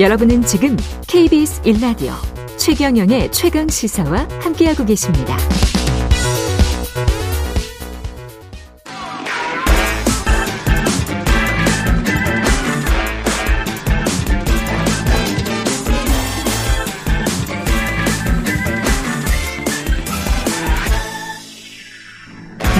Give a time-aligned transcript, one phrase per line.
[0.00, 2.12] 여러분은 지금 KBS 1라디오
[2.58, 5.36] 최경영의 최강 시사와 함께하고 계십니다.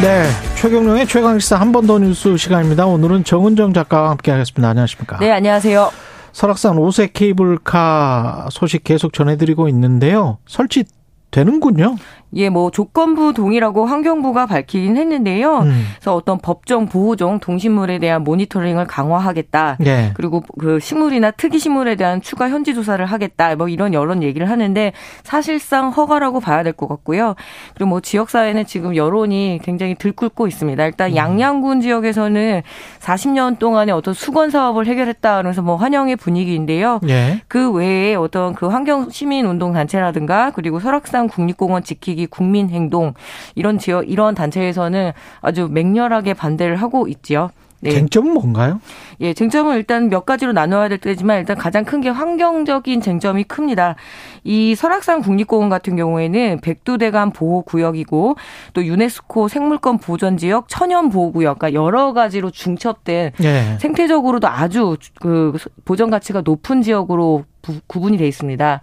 [0.00, 0.24] 네.
[0.60, 2.86] 최경룡의 최강시사 한 번 더 뉴스 시간입니다.
[2.86, 4.68] 오늘은 정은정 작가와 함께 하겠습니다.
[4.68, 5.18] 안녕하십니까.
[5.18, 5.90] 네, 안녕하세요.
[6.32, 10.38] 설악산 5세 케이블카 소식 계속 전해드리고 있는데요.
[10.46, 10.84] 설치
[11.32, 11.96] 되는군요.
[12.34, 15.58] 예, 뭐 조건부 동의라고 환경부가 밝히긴 했는데요.
[15.58, 15.84] 음.
[15.96, 19.76] 그래서 어떤 법정 보호종 동식물에 대한 모니터링을 강화하겠다.
[19.80, 20.12] 네.
[20.14, 23.54] 그리고 그 식물이나 특이 식물에 대한 추가 현지 조사를 하겠다.
[23.56, 24.92] 뭐 이런 여러 얘기를 하는데
[25.24, 27.34] 사실상 허가라고 봐야 될 것 같고요.
[27.74, 30.82] 그리고 뭐 지역 사회는 지금 여론이 굉장히 들끓고 있습니다.
[30.86, 31.16] 일단 음.
[31.16, 32.62] 양양군 지역에서는
[33.00, 37.00] 40년 동안의 어떤 수건 사업을 해결했다 그러면서 뭐 환영의 분위기인데요.
[37.08, 37.42] 예.
[37.48, 43.14] 그 외에 어떤 그 환경 시민 운동 단체라든가 그리고 설악산 국립공원 지키기 국민행동
[43.54, 47.50] 이런 지역 이런 단체에서는 아주 맹렬하게 반대를 하고 있지요.
[47.84, 47.90] 네.
[47.90, 48.80] 쟁점은 뭔가요?
[49.20, 53.96] 예, 쟁점은 일단 몇 가지로 나눠야 될 때지만 일단 가장 큰 게 환경적인 쟁점이 큽니다.
[54.44, 58.36] 이 설악산 국립공원 같은 경우에는 백두대간 보호구역이고
[58.72, 63.78] 또 유네스코 생물권 보전지역 천연보호구역, 그러니까 여러 가지로 중첩된 예.
[63.80, 68.80] 생태적으로도 아주 그 보전 가치가 높은 지역으로 부- 구분이 돼 있습니다.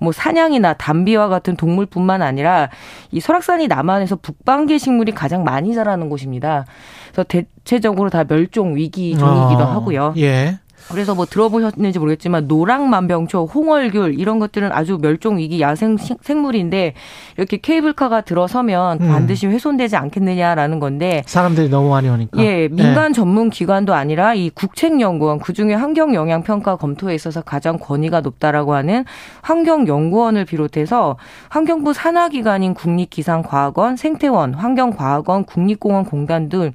[0.00, 2.70] 뭐 사냥이나 담비와 같은 동물뿐만 아니라
[3.10, 6.64] 이 설악산이 남한에서 북방계 식물이 가장 많이 자라는 곳입니다.
[7.12, 10.14] 그래서 대체적으로 다 멸종 위기 종이기도 어, 하고요.
[10.16, 10.58] 예.
[10.90, 16.94] 그래서 뭐 들어보셨는지 모르겠지만 노랑만병초, 홍얼귤 이런 것들은 아주 멸종 위기 야생 식- 생물인데
[17.36, 19.08] 이렇게 케이블카가 들어서면 음.
[19.08, 22.42] 반드시 훼손되지 않겠느냐라는 건데 사람들이 너무 많이 오니까.
[22.42, 27.78] 예, 민간 전문 기관도 아니라 이 국책연구원 그 중에 환경 영향 평가 검토에 있어서 가장
[27.78, 29.04] 권위가 높다라고 하는
[29.42, 31.16] 환경연구원을 비롯해서
[31.48, 36.72] 환경부 산하 기관인 국립기상과학원, 생태원, 환경과학원, 국립공원 공단 등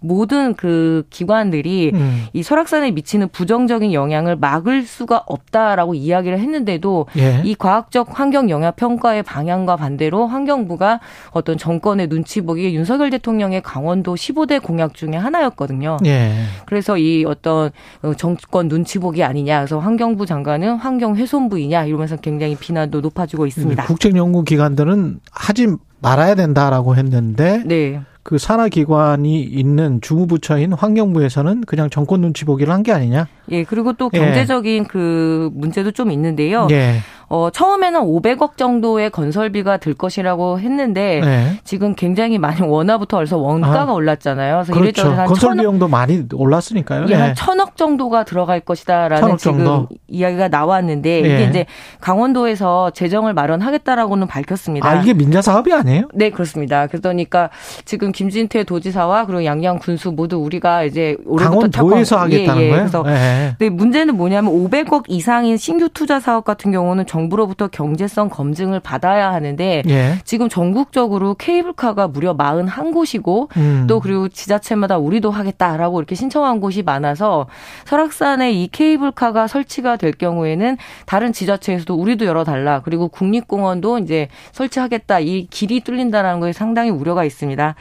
[0.00, 2.24] 모든 그 기관들이 음.
[2.32, 7.42] 이 설악산에 미치는 부정 적인 영향을 막을 수가 없다라고 이야기를 했는데도 예.
[7.44, 11.00] 이 과학적 환경 영향 평가의 방향과 반대로 환경부가
[11.30, 15.98] 어떤 정권의 눈치 보기에 윤석열 대통령의 강원도 15대 공약 중에 하나였거든요.
[16.06, 16.32] 예.
[16.66, 17.70] 그래서 이 어떤
[18.02, 19.58] 어, 정권 눈치 보기 아니냐.
[19.58, 23.84] 그래서 환경부 장관은 환경 훼손부이냐 이러면서 굉장히 비난도 높아지고 있습니다.
[23.84, 25.68] 국책연구기관들은 하지
[26.00, 28.00] 말아야 된다라고 했는데 네.
[28.22, 33.26] 그 산하 기관이 있는 주무부처인 환경부에서는 그냥 정권 눈치 보기를 한 게 아니냐?
[33.50, 34.18] 예, 그리고 또 예.
[34.18, 36.68] 경제적인 그 문제도 좀 있는데요.
[36.70, 36.96] 예.
[37.32, 41.60] 어, 처음에는 500억 정도의 건설비가 들 것이라고 했는데 네.
[41.62, 44.56] 지금 굉장히 많이 원화부터 벌써 원가가 아, 올랐잖아요.
[44.56, 44.84] 그래서 그렇죠.
[44.84, 47.06] 이래저래 한 건설 천억, 비용도 많이 올랐으니까요.
[47.08, 47.34] 예, 한 예.
[47.34, 49.88] 천억 정도가 들어갈 것이다라는 지금 정도?
[50.08, 51.18] 이야기가 나왔는데 예.
[51.18, 51.66] 이게 이제
[52.00, 54.88] 강원도에서 재정을 마련하겠다라고는 밝혔습니다.
[54.88, 56.08] 아, 이게 민자 사업이 아니에요?
[56.12, 56.88] 네, 그렇습니다.
[56.88, 57.50] 그러니까
[57.84, 62.70] 지금 김진태 도지사와 그리고 양양 군수 모두 우리가 이제 올해부터 강원도에서 하겠다는 예, 예.
[62.70, 62.82] 거예요?
[62.82, 63.54] 그래서 예.
[63.56, 69.82] 근데 문제는 뭐냐면 500억 이상인 신규 투자 사업 같은 경우는 정부로부터 경제성 검증을 받아야 하는데
[69.86, 70.14] 예.
[70.24, 73.86] 지금 전국적으로 케이블카가 무려 41곳이고 음.
[73.88, 77.46] 또 그리고 지자체마다 우리도 하겠다라고 이렇게 신청한 곳이 많아서
[77.84, 85.46] 설악산에 이 케이블카가 설치가 될 경우에는 다른 지자체에서도 우리도 열어달라 그리고 국립공원도 이제 설치하겠다 이
[85.50, 87.74] 길이 뚫린다라는 거에 상당히 우려가 있습니다.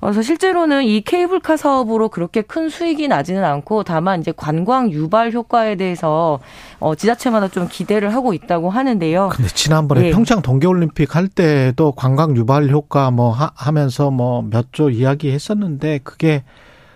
[0.00, 5.76] 그래서 실제로는 이 케이블카 사업으로 그렇게 큰 수익이 나지는 않고 다만 이제 관광 유발 효과에
[5.76, 6.40] 대해서
[6.78, 9.28] 어 지자체마다 좀 기대를 하고 있다고 하는데요.
[9.32, 10.10] 근데 지난번에 예.
[10.10, 16.44] 평창 동계올림픽 할 때도 관광 유발 효과 뭐 하, 하면서 뭐 몇 조 이야기했었는데 그게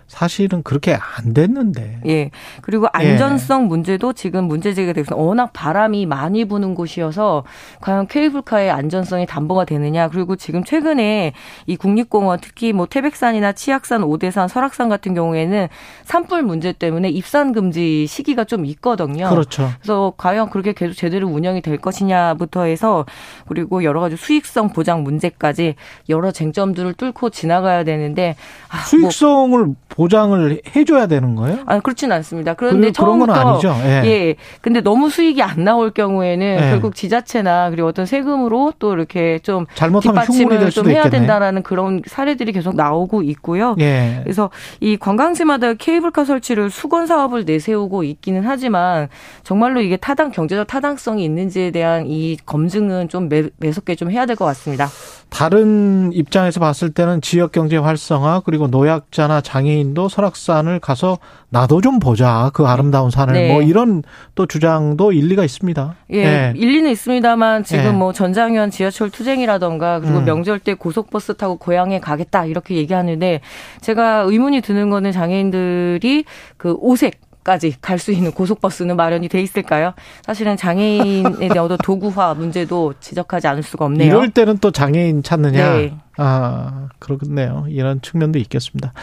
[0.07, 2.01] 사실은 그렇게 안 됐는데.
[2.05, 2.31] 예.
[2.61, 7.43] 그리고 안전성 문제도 지금 문제 제기가 되고 워낙 바람이 많이 부는 곳이어서
[7.81, 10.09] 과연 케이블카의 안전성이 담보가 되느냐.
[10.09, 11.33] 그리고 지금 최근에
[11.65, 15.67] 이 국립공원 특히 뭐 태백산이나 치악산, 오대산, 설악산 같은 경우에는
[16.03, 19.29] 산불 문제 때문에 입산 금지 시기가 좀 있거든요.
[19.29, 19.71] 그렇죠.
[19.81, 23.05] 그래서 과연 그렇게 계속 제대로 운영이 될 것이냐부터 해서
[23.47, 25.75] 그리고 여러 가지 수익성 보장 문제까지
[26.09, 28.35] 여러 쟁점들을 뚫고 지나가야 되는데
[28.69, 31.59] 아, 뭐 수익성을 보장을 해줘야 되는 거예요?
[31.65, 32.53] 아, 그렇진 않습니다.
[32.53, 33.75] 그런데 그- 그런 건 처음부터 아니죠.
[33.85, 34.01] 예.
[34.05, 34.35] 예.
[34.61, 36.69] 근데 너무 수익이 안 나올 경우에는 예.
[36.71, 39.65] 결국 지자체나 그리고 어떤 세금으로 또 이렇게 좀
[40.01, 41.19] 뒷받침을 좀 해야 있겠네.
[41.19, 43.75] 된다라는 그런 사례들이 계속 나오고 있고요.
[43.79, 44.19] 예.
[44.23, 44.49] 그래서
[44.81, 49.07] 이 관광지마다 케이블카 설치를 수건 사업을 내세우고 있기는 하지만
[49.43, 54.35] 정말로 이게 타당 경제적 타당성이 있는지에 대한 이 검증은 좀 매, 매섭게 좀 해야 될
[54.35, 54.87] 것 같습니다.
[55.29, 61.99] 다른 입장에서 봤을 때는 지역 경제 활성화 그리고 노약자나 장애인 장애인도 설악산을 가서 나도 좀
[61.99, 63.51] 보자 그 아름다운 산을 네.
[63.51, 64.03] 뭐 이런
[64.33, 65.95] 또 주장도 일리가 있습니다.
[66.13, 66.53] 예, 예.
[66.55, 67.91] 일리는 있습니다만 지금 예.
[67.91, 70.25] 뭐 전장현 지하철 투쟁이라던가 그리고 음.
[70.25, 73.41] 명절 때 고속버스 타고 고향에 가겠다 이렇게 얘기하는데
[73.81, 76.25] 제가 의문이 드는 거는 장애인들이
[76.57, 79.93] 그 오색 까지 갈 수 있는 고속버스는 마련이 돼 있을까요?
[80.23, 84.07] 사실은 장애인에 대한 어떤 도구화 문제도 지적하지 않을 수가 없네요.
[84.07, 85.73] 이럴 때는 또 장애인 찾느냐?
[85.75, 85.95] 네.
[86.17, 87.65] 아, 그렇겠네요.
[87.69, 88.93] 이런 측면도 있겠습니다.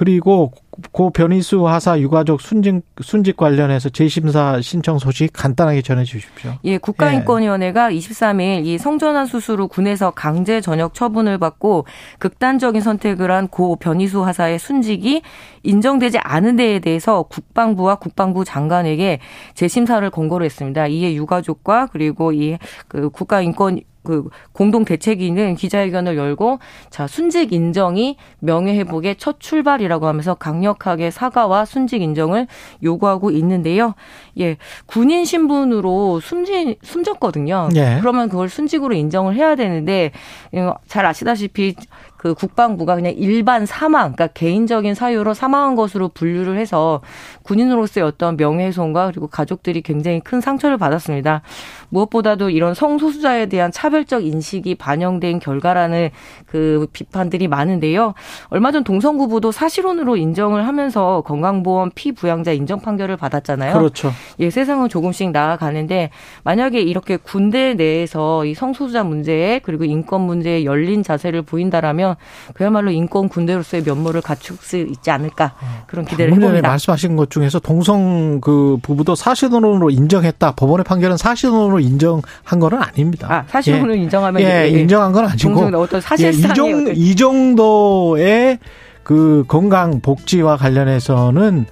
[0.00, 0.50] 그리고
[0.92, 6.52] 고 변희수 하사 유가족 순직 순직 관련해서 재심사 신청 소식 간단하게 전해 주십시오.
[6.64, 11.84] 예, 국가인권위원회가 23일 이 성전환 수술 후 군에서 강제 전역 처분을 받고
[12.18, 15.20] 극단적인 선택을 한 고 변희수 하사의 순직이
[15.64, 19.18] 인정되지 않은 데에 대해서 국방부와 국방부 장관에게
[19.54, 20.86] 재심사를 권고를 했습니다.
[20.86, 22.56] 이에 유가족과 그리고 이
[22.88, 26.58] 그 국가인권 그 공동 대책위는 기자회견을 열고
[26.88, 32.46] 자 순직 인정이 명예 회복의 첫 출발이라고 하면서 강력하게 사과와 순직 인정을
[32.82, 33.94] 요구하고 있는데요.
[34.38, 34.56] 예,
[34.86, 37.68] 군인 신분으로 숨진 숨졌거든요.
[37.76, 37.98] 예.
[38.00, 40.12] 그러면 그걸 순직으로 인정을 해야 되는데
[40.52, 41.74] 어, 잘 아시다시피
[42.20, 47.00] 그 국방부가 그냥 일반 사망, 그러니까 개인적인 사유로 사망한 것으로 분류를 해서
[47.44, 51.40] 군인으로서의 어떤 명예훼손과 그리고 가족들이 굉장히 큰 상처를 받았습니다.
[51.88, 56.10] 무엇보다도 이런 성소수자에 대한 차별적 인식이 반영된 결과라는
[56.44, 58.12] 그 비판들이 많은데요.
[58.50, 63.72] 얼마 전 동성부부도 사실혼으로 인정을 하면서 건강보험 피부양자 인정 판결을 받았잖아요.
[63.72, 64.12] 그렇죠.
[64.40, 66.10] 예, 세상은 조금씩 나아가는데
[66.44, 72.09] 만약에 이렇게 군대 내에서 이 성소수자 문제에 그리고 인권 문제에 열린 자세를 보인다라면
[72.54, 75.54] 그야말로 인권 군대로서의 면모를 갖출 수 있지 않을까
[75.86, 76.68] 그런 기대를 해봅니다.
[76.68, 80.52] 말씀하신 것 중에서 동성 그 부부도 사실혼으로 인정했다.
[80.52, 82.22] 법원의 판결은 사실혼으로 인정한
[82.60, 83.28] 거는 아닙니다.
[83.30, 87.54] 아, 사실혼을 인정하면 예, 인정한 건 아니고 어떤 예, 이, 사실상의 정, 어떤 이 정
[87.54, 88.58] 도의
[89.02, 91.66] 그 건강 복지와 관련해서는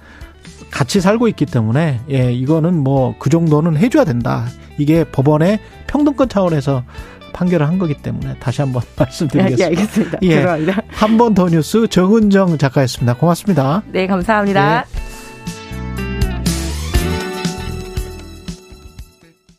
[0.71, 4.45] 같이 살고 있기 때문에 예, 이거는 뭐 그 정도는 해줘야 된다.
[4.77, 6.83] 이게 법원의 평등권 차원에서
[7.29, 9.65] 판결을 한 거기 때문에 다시 한번 예, 말씀드리겠습니다.
[9.65, 10.17] 알겠습니다.
[10.23, 10.35] 예.
[10.35, 10.81] 죄송합니다.
[10.89, 13.15] 한 번 더 뉴스 정은정 작가였습니다.
[13.15, 13.83] 고맙습니다.
[13.91, 14.85] 네, 감사합니다.
[14.91, 15.18] 네.